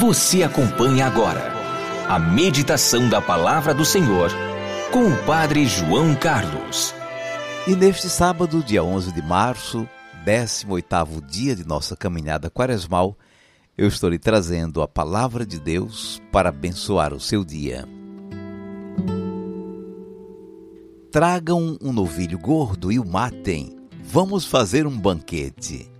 Você 0.00 0.42
acompanha 0.42 1.04
agora 1.04 1.52
a 2.08 2.18
meditação 2.18 3.06
da 3.10 3.20
Palavra 3.20 3.74
do 3.74 3.84
Senhor 3.84 4.30
com 4.90 5.06
o 5.06 5.24
Padre 5.26 5.66
João 5.66 6.14
Carlos. 6.14 6.94
E 7.68 7.76
neste 7.76 8.08
sábado, 8.08 8.64
dia 8.64 8.82
11 8.82 9.12
de 9.12 9.20
março, 9.20 9.86
18º 10.24 11.20
dia 11.26 11.54
de 11.54 11.66
nossa 11.66 11.94
caminhada 11.94 12.48
quaresmal, 12.48 13.14
eu 13.76 13.86
estou 13.88 14.08
lhe 14.08 14.18
trazendo 14.18 14.80
a 14.80 14.88
Palavra 14.88 15.44
de 15.44 15.60
Deus 15.60 16.18
para 16.32 16.48
abençoar 16.48 17.12
o 17.12 17.20
seu 17.20 17.44
dia. 17.44 17.86
Tragam 21.12 21.76
um 21.78 21.92
novilho 21.92 22.38
gordo 22.38 22.90
e 22.90 22.98
o 22.98 23.04
matem. 23.04 23.76
Vamos 24.02 24.46
fazer 24.46 24.86
um 24.86 24.98
banquete. 24.98 25.92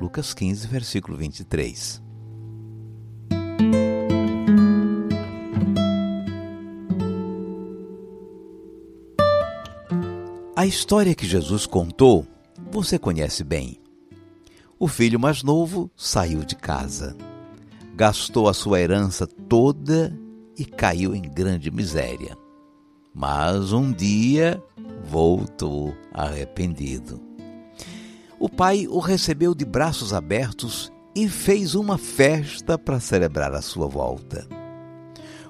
Lucas 0.00 0.34
15, 0.34 0.66
versículo 0.66 1.16
23. 1.16 2.03
A 10.64 10.66
história 10.66 11.14
que 11.14 11.26
Jesus 11.26 11.66
contou, 11.66 12.26
você 12.72 12.98
conhece 12.98 13.44
bem. 13.44 13.78
O 14.78 14.88
filho 14.88 15.20
mais 15.20 15.42
novo 15.42 15.90
saiu 15.94 16.42
de 16.42 16.56
casa, 16.56 17.14
gastou 17.94 18.48
a 18.48 18.54
sua 18.54 18.80
herança 18.80 19.26
toda 19.26 20.18
e 20.58 20.64
caiu 20.64 21.14
em 21.14 21.20
grande 21.20 21.70
miséria. 21.70 22.34
Mas 23.14 23.74
um 23.74 23.92
dia 23.92 24.58
voltou 25.04 25.94
arrependido. 26.14 27.20
O 28.40 28.48
pai 28.48 28.86
o 28.88 29.00
recebeu 29.00 29.54
de 29.54 29.66
braços 29.66 30.14
abertos 30.14 30.90
e 31.14 31.28
fez 31.28 31.74
uma 31.74 31.98
festa 31.98 32.78
para 32.78 33.00
celebrar 33.00 33.52
a 33.52 33.60
sua 33.60 33.86
volta. 33.86 34.48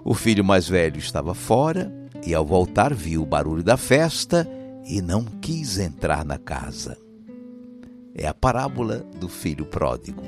O 0.04 0.12
filho 0.12 0.44
mais 0.44 0.68
velho 0.68 0.98
estava 0.98 1.34
fora 1.34 1.94
e, 2.26 2.34
ao 2.34 2.44
voltar, 2.44 2.92
viu 2.92 3.22
o 3.22 3.26
barulho 3.26 3.62
da 3.62 3.76
festa 3.76 4.44
e 4.84 5.00
não 5.00 5.24
quis 5.24 5.78
entrar 5.78 6.24
na 6.24 6.38
casa. 6.38 6.96
É 8.14 8.26
a 8.26 8.34
parábola 8.34 8.98
do 9.18 9.28
filho 9.28 9.64
pródigo. 9.64 10.22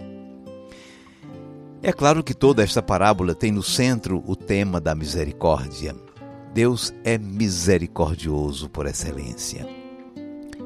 É 1.82 1.92
claro 1.92 2.24
que 2.24 2.34
toda 2.34 2.64
esta 2.64 2.82
parábola 2.82 3.34
tem 3.34 3.52
no 3.52 3.62
centro 3.62 4.22
o 4.26 4.34
tema 4.34 4.80
da 4.80 4.94
misericórdia. 4.94 5.94
Deus 6.52 6.92
é 7.04 7.18
misericordioso 7.18 8.68
por 8.68 8.86
excelência. 8.86 9.68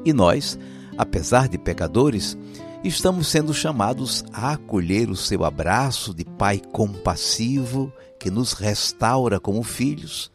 E 0.03 0.13
nós, 0.13 0.57
apesar 0.97 1.47
de 1.47 1.57
pecadores, 1.57 2.37
estamos 2.83 3.27
sendo 3.27 3.53
chamados 3.53 4.23
a 4.33 4.53
acolher 4.53 5.09
o 5.09 5.15
seu 5.15 5.43
abraço 5.43 6.13
de 6.13 6.25
Pai 6.25 6.59
compassivo 6.71 7.93
que 8.17 8.31
nos 8.31 8.53
restaura 8.53 9.39
como 9.39 9.61
filhos 9.61 10.31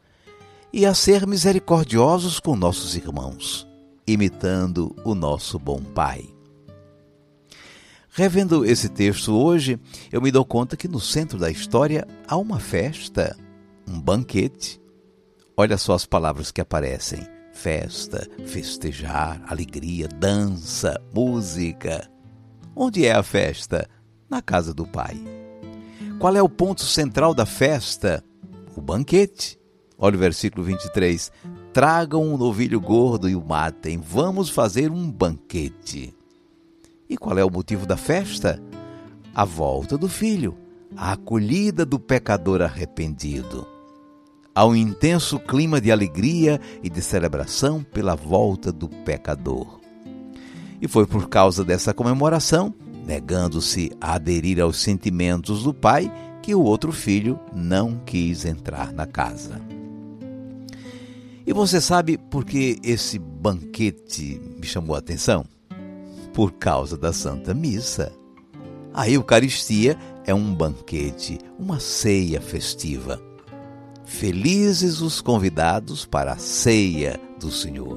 e 0.77 0.85
a 0.85 0.93
ser 0.93 1.27
misericordiosos 1.27 2.39
com 2.39 2.55
nossos 2.55 2.95
irmãos, 2.97 3.67
imitando 4.07 4.95
o 5.07 5.15
nosso 5.15 5.59
bom 5.59 5.83
Pai. 5.83 6.29
Revendo 8.11 8.63
esse 8.63 8.91
texto 8.91 9.35
hoje, 9.35 9.81
eu 10.13 10.21
me 10.21 10.31
dou 10.31 10.45
conta 10.45 10.77
que 10.77 10.87
no 10.87 11.01
centro 11.01 11.39
da 11.39 11.51
história 11.51 12.07
há 12.29 12.37
uma 12.37 12.61
festa, 12.61 13.35
um 13.89 13.99
banquete. 13.99 14.79
Olha 15.57 15.79
só 15.79 15.95
as 15.95 16.05
palavras 16.05 16.53
que 16.53 16.61
aparecem: 16.61 17.27
festa, 17.55 18.29
festejar, 18.45 19.43
alegria, 19.49 20.07
dança, 20.09 21.01
música. 21.15 22.07
Onde 22.75 23.07
é 23.07 23.13
a 23.13 23.23
festa? 23.23 23.89
Na 24.29 24.43
casa 24.43 24.75
do 24.75 24.87
Pai. 24.87 25.17
Qual 26.19 26.37
é 26.37 26.43
o 26.43 26.51
ponto 26.51 26.83
central 26.83 27.33
da 27.33 27.47
festa? 27.47 28.23
O 28.77 28.83
banquete. 28.83 29.59
Olha 29.99 30.17
o 30.17 30.19
versículo 30.19 30.63
23. 30.65 31.33
Tragam 31.73 32.23
um 32.23 32.37
novilho 32.37 32.81
gordo 32.81 33.29
e 33.29 33.35
o 33.35 33.45
matem. 33.45 33.99
Vamos 33.99 34.51
fazer 34.51 34.91
um 34.91 35.11
banquete. 35.11 36.15
E 37.09 37.17
qual 37.17 37.39
é 37.39 37.45
o 37.45 37.51
motivo 37.51 37.87
da 37.87 37.97
festa? 37.97 38.61
A 39.35 39.45
volta 39.45 39.97
do 39.97 40.09
filho, 40.09 40.57
a 40.97 41.13
acolhida 41.13 41.85
do 41.85 41.99
pecador 41.99 42.63
arrependido. 42.63 43.67
Há 44.55 44.65
um 44.67 44.75
intenso 44.75 45.39
clima 45.39 45.81
de 45.81 45.93
alegria 45.93 46.61
e 46.83 46.89
de 46.89 47.03
celebração 47.03 47.83
pela 47.83 48.15
volta 48.15 48.73
do 48.73 48.89
pecador. 48.89 49.81
E 50.81 50.89
foi 50.89 51.07
por 51.07 51.29
causa 51.29 51.63
dessa 51.63 51.93
comemoração, 51.93 52.75
negando-se 53.07 53.93
a 54.01 54.15
aderir 54.15 54.61
aos 54.61 54.79
sentimentos 54.79 55.63
do 55.63 55.75
pai, 55.75 56.11
que 56.43 56.55
o 56.55 56.63
outro 56.63 56.93
filho 56.93 57.39
não 57.55 58.01
quis 58.05 58.45
entrar 58.45 58.93
na 58.93 59.07
casa. 59.07 59.76
E 61.47 61.53
você 61.53 61.81
sabe 61.81 62.19
por 62.19 62.45
que 62.45 62.77
esse 62.83 63.21
banquete 63.21 64.41
me 64.59 64.67
chamou 64.67 64.97
a 64.97 64.99
atenção? 64.99 65.45
Por 66.35 66.51
causa 66.53 66.99
da 66.99 67.13
Santa 67.13 67.55
Missa. 67.55 68.13
A 68.93 69.09
Eucaristia 69.09 69.97
é 70.25 70.35
um 70.35 70.53
banquete, 70.53 71.39
uma 71.57 71.79
ceia 71.79 72.41
festiva. 72.41 73.23
Felizes 74.05 75.01
os 75.01 75.21
convidados 75.21 76.05
para 76.05 76.33
a 76.33 76.37
ceia 76.37 77.21
do 77.39 77.53
Senhor. 77.53 77.97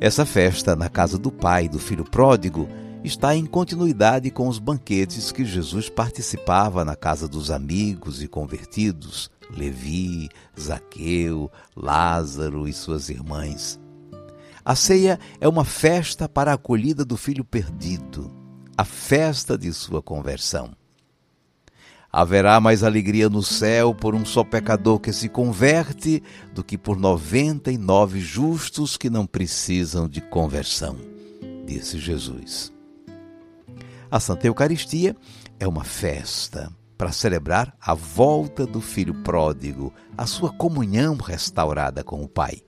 Essa 0.00 0.24
festa 0.24 0.76
na 0.76 0.88
casa 0.88 1.18
do 1.18 1.32
pai 1.32 1.68
do 1.68 1.80
filho 1.80 2.04
pródigo 2.04 2.68
está 3.02 3.34
em 3.34 3.46
continuidade 3.46 4.30
com 4.30 4.46
os 4.46 4.58
banquetes 4.58 5.32
que 5.32 5.44
Jesus 5.44 5.88
participava 5.88 6.84
na 6.84 6.94
casa 6.94 7.26
dos 7.26 7.50
amigos 7.50 8.22
e 8.22 8.28
convertidos, 8.28 9.30
Levi, 9.50 10.28
Zaqueu, 10.58 11.50
Lázaro 11.74 12.68
e 12.68 12.72
suas 12.72 13.08
irmãs. 13.08 13.80
A 14.64 14.74
ceia 14.74 15.18
é 15.40 15.48
uma 15.48 15.64
festa 15.64 16.28
para 16.28 16.50
a 16.50 16.54
acolhida 16.54 17.04
do 17.04 17.16
filho 17.16 17.44
perdido, 17.44 18.30
a 18.76 18.84
festa 18.84 19.56
de 19.56 19.72
sua 19.72 20.02
conversão. 20.02 20.70
Haverá 22.12 22.60
mais 22.60 22.82
alegria 22.82 23.28
no 23.30 23.42
céu 23.42 23.94
por 23.94 24.14
um 24.14 24.24
só 24.24 24.42
pecador 24.42 24.98
que 24.98 25.12
se 25.12 25.28
converte 25.28 26.22
do 26.52 26.62
que 26.62 26.76
por 26.76 26.98
noventa 26.98 27.70
e 27.70 27.78
nove 27.78 28.20
justos 28.20 28.96
que 28.96 29.08
não 29.08 29.24
precisam 29.24 30.08
de 30.08 30.20
conversão, 30.20 30.96
disse 31.64 31.98
Jesus. 31.98 32.79
A 34.10 34.18
Santa 34.18 34.48
Eucaristia 34.48 35.14
é 35.60 35.68
uma 35.68 35.84
festa 35.84 36.68
para 36.98 37.12
celebrar 37.12 37.72
a 37.80 37.94
volta 37.94 38.66
do 38.66 38.80
filho 38.80 39.14
pródigo, 39.22 39.94
a 40.18 40.26
sua 40.26 40.50
comunhão 40.50 41.16
restaurada 41.16 42.02
com 42.02 42.20
o 42.20 42.28
Pai. 42.28 42.60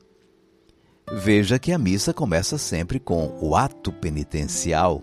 Veja 1.13 1.59
que 1.59 1.73
a 1.73 1.79
missa 1.79 2.15
começa 2.15 2.57
sempre 2.57 3.01
com 3.01 3.37
o 3.41 3.57
ato 3.57 3.93
penitencial, 3.93 5.03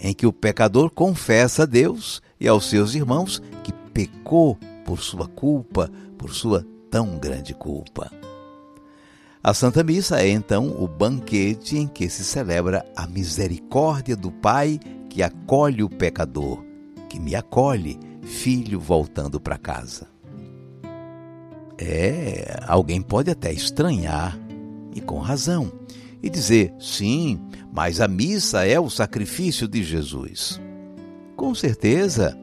em 0.00 0.12
que 0.12 0.26
o 0.26 0.32
pecador 0.32 0.90
confessa 0.90 1.62
a 1.62 1.66
Deus 1.66 2.20
e 2.40 2.48
aos 2.48 2.68
seus 2.68 2.96
irmãos 2.96 3.40
que 3.62 3.72
pecou 3.94 4.58
por 4.84 4.98
sua 4.98 5.28
culpa, 5.28 5.88
por 6.18 6.34
sua 6.34 6.66
tão 6.90 7.16
grande 7.16 7.54
culpa. 7.54 8.10
A 9.40 9.54
Santa 9.54 9.84
Missa 9.84 10.20
é 10.20 10.28
então 10.28 10.74
o 10.82 10.88
banquete 10.88 11.78
em 11.78 11.86
que 11.86 12.10
se 12.10 12.24
celebra 12.24 12.84
a 12.96 13.06
misericórdia 13.06 14.16
do 14.16 14.32
Pai 14.32 14.80
que 15.16 15.22
acolhe 15.22 15.82
o 15.82 15.88
pecador, 15.88 16.62
que 17.08 17.18
me 17.18 17.34
acolhe 17.34 17.98
filho 18.20 18.78
voltando 18.78 19.40
para 19.40 19.56
casa. 19.56 20.06
É, 21.78 22.62
alguém 22.66 23.00
pode 23.00 23.30
até 23.30 23.50
estranhar, 23.50 24.38
e 24.94 25.00
com 25.00 25.18
razão, 25.18 25.72
e 26.22 26.28
dizer: 26.28 26.74
sim, 26.78 27.40
mas 27.72 27.98
a 27.98 28.06
missa 28.06 28.66
é 28.66 28.78
o 28.78 28.90
sacrifício 28.90 29.66
de 29.66 29.82
Jesus. 29.82 30.60
Com 31.34 31.54
certeza, 31.54 32.38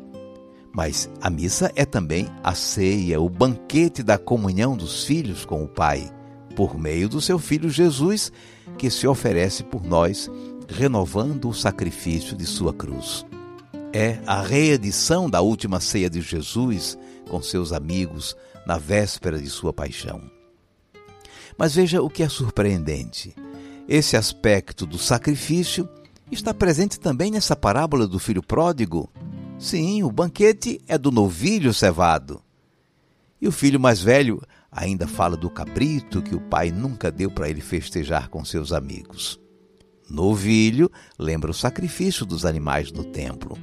mas 0.73 1.07
a 1.21 1.29
missa 1.29 1.71
é 1.75 1.85
também 1.85 2.27
a 2.43 2.55
ceia, 2.55 3.21
o 3.21 3.29
banquete 3.29 4.01
da 4.01 4.17
comunhão 4.17 4.75
dos 4.75 5.05
filhos 5.05 5.45
com 5.45 5.63
o 5.63 5.67
Pai, 5.67 6.11
por 6.55 6.75
meio 6.75 7.07
do 7.07 7.21
seu 7.21 7.37
Filho 7.37 7.69
Jesus, 7.69 8.31
que 8.79 8.89
se 8.89 9.05
oferece 9.05 9.63
por 9.63 9.83
nós, 9.83 10.27
renovando 10.67 11.49
o 11.49 11.53
sacrifício 11.53 12.35
de 12.35 12.45
sua 12.45 12.73
cruz 12.73 13.25
é 13.93 14.19
a 14.25 14.41
reedição 14.41 15.29
da 15.29 15.39
última 15.39 15.79
ceia 15.79 16.09
de 16.09 16.19
Jesus 16.19 16.97
com 17.29 17.41
seus 17.43 17.71
amigos 17.71 18.35
na 18.65 18.79
véspera 18.79 19.39
de 19.39 19.49
sua 19.49 19.71
paixão. 19.71 20.19
Mas 21.55 21.75
veja 21.75 22.01
o 22.01 22.09
que 22.09 22.23
é 22.23 22.29
surpreendente. 22.29 23.35
Esse 23.87 24.17
aspecto 24.17 24.87
do 24.87 24.97
sacrifício 24.97 25.87
está 26.31 26.53
presente 26.53 26.99
também 26.99 27.29
nessa 27.29 27.55
parábola 27.55 28.07
do 28.07 28.17
filho 28.17 28.41
pródigo. 28.41 29.07
Sim, 29.59 30.01
o 30.01 30.11
banquete 30.11 30.81
é 30.87 30.97
do 30.97 31.11
novilho 31.11 31.71
cevado. 31.71 32.41
E 33.39 33.47
o 33.47 33.51
filho 33.51 33.79
mais 33.79 34.01
velho 34.01 34.41
ainda 34.71 35.07
fala 35.07 35.37
do 35.37 35.51
cabrito 35.51 36.23
que 36.23 36.33
o 36.33 36.41
pai 36.41 36.71
nunca 36.71 37.11
deu 37.11 37.29
para 37.29 37.47
ele 37.47 37.61
festejar 37.61 38.29
com 38.29 38.43
seus 38.43 38.73
amigos. 38.73 39.42
Novilho 40.13 40.91
lembra 41.17 41.49
o 41.49 41.55
sacrifício 41.55 42.23
dos 42.23 42.45
animais 42.45 42.91
no 42.91 43.03
templo. 43.03 43.57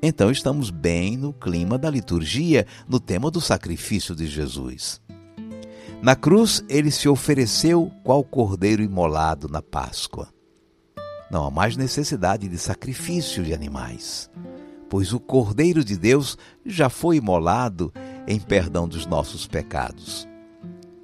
Então 0.00 0.30
estamos 0.30 0.70
bem 0.70 1.16
no 1.16 1.32
clima 1.32 1.76
da 1.76 1.90
liturgia, 1.90 2.68
no 2.88 3.00
tema 3.00 3.32
do 3.32 3.40
sacrifício 3.40 4.14
de 4.14 4.28
Jesus. 4.28 5.00
Na 6.00 6.14
cruz, 6.14 6.64
ele 6.68 6.92
se 6.92 7.08
ofereceu 7.08 7.90
qual 8.04 8.22
cordeiro 8.22 8.80
imolado 8.80 9.48
na 9.48 9.60
Páscoa. 9.60 10.28
Não 11.28 11.46
há 11.46 11.50
mais 11.50 11.76
necessidade 11.76 12.48
de 12.48 12.58
sacrifício 12.58 13.42
de 13.42 13.52
animais, 13.52 14.30
pois 14.88 15.12
o 15.12 15.18
Cordeiro 15.18 15.84
de 15.84 15.96
Deus 15.96 16.38
já 16.64 16.88
foi 16.88 17.16
imolado 17.16 17.92
em 18.28 18.38
perdão 18.38 18.86
dos 18.86 19.04
nossos 19.04 19.48
pecados. 19.48 20.28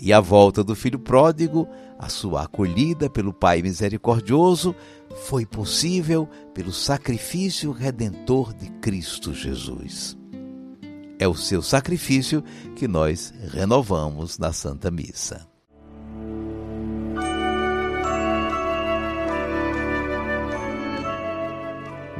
E 0.01 0.13
a 0.13 0.21
volta 0.21 0.63
do 0.63 0.77
filho 0.77 0.99
pródigo, 0.99 1.69
a 1.99 2.09
sua 2.09 2.45
acolhida 2.45 3.11
pelo 3.11 3.33
Pai 3.33 3.63
misericordioso, 3.63 4.75
foi 5.27 5.45
possível 5.45 6.29
pelo 6.55 6.73
sacrifício 6.73 7.73
redentor 7.73 8.55
de 8.55 8.71
Cristo 8.81 9.35
Jesus. 9.35 10.17
É 11.19 11.27
o 11.27 11.35
seu 11.35 11.61
sacrifício 11.61 12.45
que 12.77 12.87
nós 12.87 13.35
renovamos 13.53 14.39
na 14.39 14.53
Santa 14.53 14.89
Missa. 14.89 15.49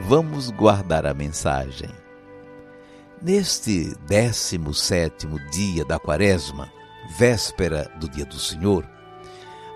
Vamos 0.09 0.51
guardar 0.51 1.07
a 1.07 1.15
mensagem. 1.15 1.91
Neste 3.23 3.95
17 4.09 5.27
dia 5.53 5.85
da 5.85 5.99
Quaresma, 5.99 6.73
véspera 7.07 7.91
do 7.99 8.09
Dia 8.09 8.25
do 8.25 8.39
Senhor, 8.39 8.89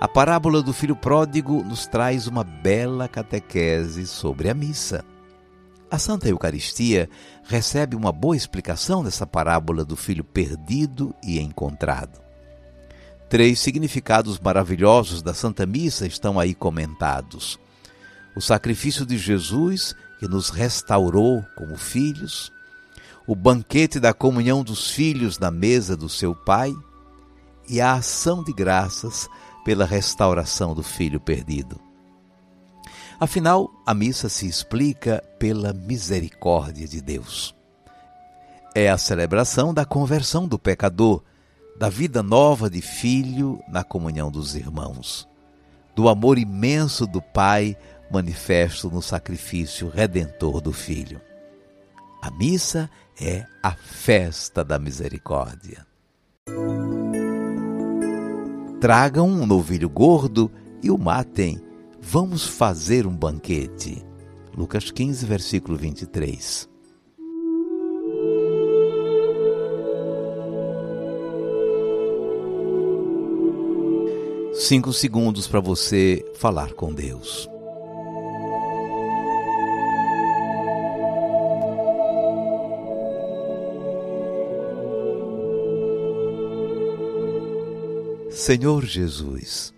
a 0.02 0.08
parábola 0.08 0.60
do 0.60 0.72
filho 0.72 0.96
pródigo 0.96 1.62
nos 1.62 1.86
traz 1.86 2.26
uma 2.26 2.42
bela 2.42 3.06
catequese 3.06 4.04
sobre 4.04 4.50
a 4.50 4.54
missa. 4.54 5.04
A 5.88 5.96
Santa 5.96 6.28
Eucaristia 6.28 7.08
recebe 7.44 7.94
uma 7.94 8.10
boa 8.10 8.36
explicação 8.36 9.04
dessa 9.04 9.24
parábola 9.24 9.84
do 9.84 9.94
filho 9.94 10.24
perdido 10.24 11.14
e 11.22 11.38
encontrado. 11.38 12.20
Três 13.28 13.60
significados 13.60 14.40
maravilhosos 14.40 15.22
da 15.22 15.32
Santa 15.32 15.64
Missa 15.64 16.04
estão 16.04 16.36
aí 16.36 16.52
comentados: 16.52 17.56
o 18.34 18.40
sacrifício 18.40 19.06
de 19.06 19.16
Jesus, 19.16 19.94
que 20.18 20.26
nos 20.26 20.50
restaurou 20.50 21.44
como 21.54 21.76
filhos, 21.76 22.50
o 23.24 23.36
banquete 23.36 24.00
da 24.00 24.12
comunhão 24.12 24.64
dos 24.64 24.90
filhos 24.90 25.38
na 25.38 25.52
mesa 25.52 25.96
do 25.96 26.08
seu 26.08 26.34
Pai 26.34 26.74
e 27.68 27.80
a 27.80 27.94
ação 27.94 28.42
de 28.42 28.52
graças 28.52 29.28
pela 29.64 29.84
restauração 29.84 30.74
do 30.74 30.82
filho 30.82 31.20
perdido. 31.20 31.80
Afinal, 33.18 33.70
a 33.86 33.94
missa 33.94 34.28
se 34.28 34.48
explica 34.48 35.22
pela 35.38 35.72
misericórdia 35.72 36.88
de 36.88 37.00
Deus. 37.00 37.54
É 38.74 38.90
a 38.90 38.98
celebração 38.98 39.72
da 39.72 39.84
conversão 39.84 40.48
do 40.48 40.58
pecador, 40.58 41.22
da 41.78 41.88
vida 41.88 42.22
nova 42.22 42.68
de 42.68 42.80
filho 42.80 43.62
na 43.68 43.84
comunhão 43.84 44.30
dos 44.30 44.54
irmãos, 44.54 45.28
do 45.94 46.08
amor 46.08 46.38
imenso 46.38 47.06
do 47.06 47.22
Pai 47.22 47.76
manifesto 48.10 48.90
no 48.90 49.00
sacrifício 49.00 49.88
redentor 49.88 50.60
do 50.60 50.72
Filho. 50.72 51.20
A 52.20 52.30
missa 52.30 52.90
é 53.20 53.46
a 53.62 53.72
festa 53.72 54.62
da 54.62 54.78
misericórdia. 54.78 55.86
Tragam 58.82 59.28
um 59.28 59.46
novilho 59.46 59.88
gordo 59.88 60.50
e 60.82 60.90
o 60.90 60.98
matem 60.98 61.62
Vamos 62.00 62.44
fazer 62.44 63.06
um 63.06 63.16
banquete. 63.16 64.04
Lucas 64.56 64.90
15, 64.90 65.24
versículo 65.24 65.78
23. 65.78 66.68
Cinco 74.52 74.92
segundos 74.92 75.46
para 75.46 75.60
você 75.60 76.28
falar 76.34 76.72
com 76.72 76.92
Deus. 76.92 77.51
Senhor 88.44 88.84
Jesus, 88.84 89.72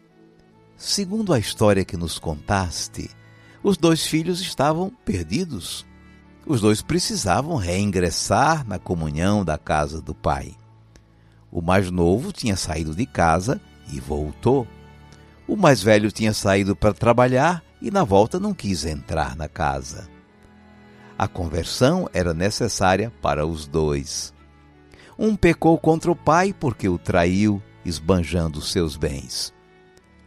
Segundo 0.75 1.34
a 1.34 1.38
história 1.38 1.84
que 1.84 1.99
nos 1.99 2.19
contaste, 2.19 3.11
os 3.62 3.76
dois 3.76 4.06
filhos 4.06 4.40
estavam 4.40 4.88
perdidos. 5.05 5.84
Os 6.46 6.62
dois 6.62 6.81
precisavam 6.81 7.56
reingressar 7.56 8.66
na 8.66 8.78
comunhão 8.78 9.44
da 9.44 9.58
casa 9.58 10.00
do 10.00 10.14
pai. 10.14 10.55
O 11.52 11.61
mais 11.61 11.90
novo 11.90 12.32
tinha 12.32 12.56
saído 12.56 12.94
de 12.94 13.05
casa 13.05 13.61
e 13.93 14.00
voltou. 14.00 14.66
O 15.46 15.56
mais 15.56 15.82
velho 15.82 16.11
tinha 16.11 16.32
saído 16.32 16.75
para 16.75 16.94
trabalhar 16.94 17.62
e 17.82 17.90
na 17.90 18.02
volta 18.02 18.40
não 18.40 18.55
quis 18.55 18.87
entrar 18.87 19.37
na 19.37 19.46
casa. 19.46 20.08
A 21.19 21.28
conversão 21.28 22.08
era 22.14 22.32
necessária 22.32 23.12
para 23.20 23.46
os 23.46 23.66
dois. 23.66 24.32
Um 25.19 25.37
pecou 25.37 25.76
contra 25.76 26.11
o 26.11 26.16
pai 26.16 26.55
porque 26.58 26.88
o 26.88 26.96
traiu, 26.96 27.62
esbanjando 27.84 28.60
seus 28.60 28.96
bens. 28.96 29.52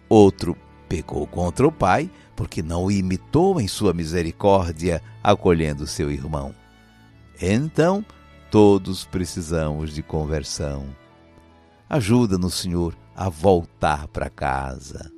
Outro 0.09 0.55
pecou 0.87 1.27
contra 1.27 1.67
o 1.67 1.71
pai, 1.71 2.09
porque 2.35 2.61
não 2.61 2.85
o 2.85 2.91
imitou 2.91 3.59
em 3.59 3.67
sua 3.67 3.93
misericórdia, 3.93 5.01
acolhendo 5.23 5.85
seu 5.85 6.11
irmão. 6.11 6.53
Então, 7.41 8.05
todos 8.49 9.05
precisamos 9.05 9.93
de 9.93 10.01
conversão. 10.01 10.95
Ajuda-nos, 11.89 12.55
Senhor, 12.55 12.95
a 13.15 13.29
voltar 13.29 14.07
para 14.07 14.29
casa. 14.29 15.11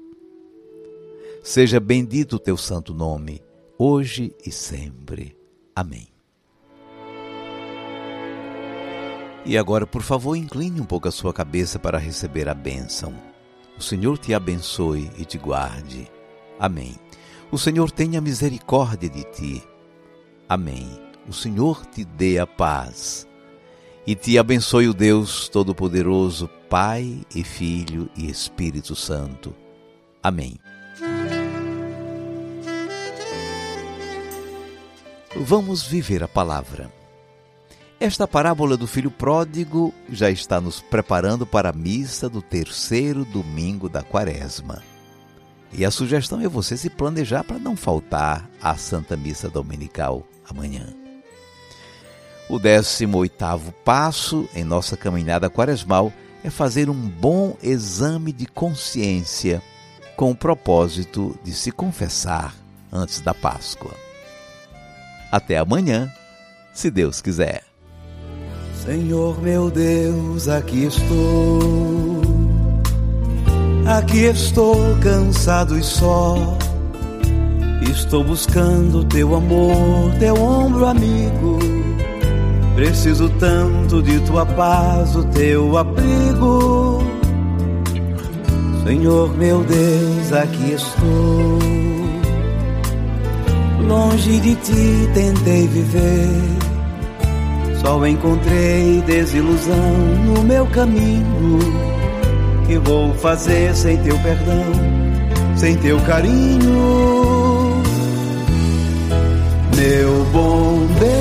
Seja 1.44 1.80
bendito 1.80 2.36
o 2.36 2.40
teu 2.40 2.58
santo 2.58 2.94
nome, 2.94 3.42
hoje 3.78 4.36
e 4.46 4.52
sempre. 4.52 5.36
Amém. 5.76 6.19
E 9.46 9.58
agora, 9.58 9.88
por 9.88 10.02
favor, 10.02 10.36
incline 10.36 10.80
um 10.80 10.86
pouco 10.86 11.08
a 11.08 11.12
sua 11.12 11.34
cabeça 11.34 11.80
para 11.80 11.98
receber 11.98 12.48
a 12.50 12.54
bênção. 12.54 13.14
O 13.78 13.82
Senhor 13.82 14.18
te 14.18 14.34
abençoe 14.34 15.10
e 15.18 15.24
te 15.24 15.38
guarde. 15.38 16.10
Amém. 16.60 16.96
O 17.52 17.58
Senhor 17.58 17.90
tenha 17.90 18.22
misericórdia 18.22 19.10
de 19.10 19.24
ti. 19.24 19.64
Amém. 20.48 20.88
O 21.28 21.34
Senhor 21.34 21.86
te 21.86 22.04
dê 22.04 22.38
a 22.38 22.46
paz. 22.46 23.28
E 24.06 24.16
te 24.16 24.38
abençoe 24.38 24.88
o 24.88 24.94
Deus 24.94 25.48
Todo-Poderoso, 25.48 26.50
Pai 26.70 27.22
e 27.34 27.44
Filho 27.44 28.10
e 28.16 28.30
Espírito 28.30 28.96
Santo. 28.96 29.56
Amém. 30.22 30.60
Vamos 35.36 35.84
viver 35.84 36.24
a 36.24 36.28
palavra. 36.28 36.99
Esta 38.00 38.26
parábola 38.26 38.78
do 38.78 38.88
filho 38.88 39.12
pródigo 39.12 39.94
já 40.10 40.32
está 40.32 40.62
nos 40.62 40.80
preparando 40.80 41.46
para 41.46 41.70
a 41.70 41.74
missa 41.74 42.30
do 42.30 42.42
terceiro 42.42 43.26
domingo 43.26 43.90
da 43.90 44.02
quaresma. 44.02 44.82
E 45.74 45.84
a 45.84 45.92
sugestão 45.92 46.40
é 46.40 46.48
você 46.48 46.78
se 46.78 46.90
planejar 46.90 47.44
para 47.44 47.60
não 47.60 47.76
faltar 47.76 48.50
à 48.62 48.78
Santa 48.78 49.18
Missa 49.18 49.50
Dominical 49.50 50.26
amanhã. 50.50 50.88
O 52.50 52.58
18 52.58 53.74
passo 53.84 54.48
em 54.56 54.64
nossa 54.64 54.96
caminhada 54.96 55.50
quaresmal 55.50 56.14
é 56.42 56.50
fazer 56.50 56.90
um 56.90 56.96
bom 56.96 57.58
exame 57.62 58.32
de 58.32 58.46
consciência 58.46 59.62
com 60.16 60.32
o 60.32 60.36
propósito 60.36 61.38
de 61.44 61.52
se 61.52 61.70
confessar 61.70 62.56
antes 62.92 63.20
da 63.20 63.34
Páscoa. 63.34 63.94
Até 65.30 65.58
amanhã, 65.58 66.10
se 66.74 66.90
Deus 66.90 67.22
quiser. 67.22 67.69
Senhor 68.90 69.40
meu 69.40 69.70
Deus, 69.70 70.48
aqui 70.48 70.86
estou. 70.86 72.24
Aqui 73.86 74.22
estou 74.22 74.76
cansado 75.00 75.78
e 75.78 75.84
só. 75.84 76.58
Estou 77.84 78.24
buscando 78.24 79.04
teu 79.04 79.36
amor, 79.36 80.12
teu 80.18 80.34
ombro 80.42 80.88
amigo. 80.88 81.60
Preciso 82.74 83.30
tanto 83.38 84.02
de 84.02 84.20
tua 84.22 84.44
paz, 84.44 85.16
o 85.16 85.24
teu 85.26 85.78
abrigo. 85.78 87.04
Senhor 88.84 89.38
meu 89.38 89.64
Deus, 89.66 90.34
aqui 90.34 90.72
estou. 90.72 91.60
Longe 93.88 94.40
de 94.40 94.56
ti 94.56 95.10
tentei 95.14 95.68
viver 95.68 96.69
só 97.82 98.06
encontrei 98.06 99.02
desilusão 99.06 99.94
no 100.26 100.44
meu 100.44 100.66
caminho. 100.68 101.60
Que 102.68 102.78
vou 102.78 103.14
fazer 103.16 103.74
sem 103.74 103.98
teu 103.98 104.20
perdão, 104.20 104.66
sem 105.56 105.76
teu 105.78 106.00
carinho? 106.02 107.82
Meu 109.76 110.26
bom 110.34 110.86
Deus, 111.00 111.20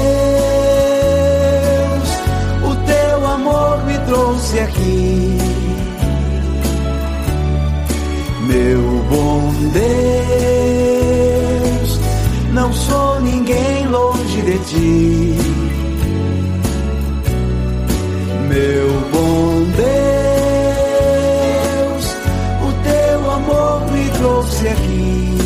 o 2.64 2.74
teu 2.84 3.26
amor 3.26 3.84
me 3.86 3.96
trouxe 4.06 4.58
aqui. 4.58 5.38
Meu 8.48 8.82
bom 9.08 9.52
Deus, 11.72 12.00
não 12.52 12.72
sou 12.72 13.20
ninguém 13.20 13.86
longe 13.86 14.42
de 14.42 14.58
ti. 14.64 15.17
aqui. 24.72 25.37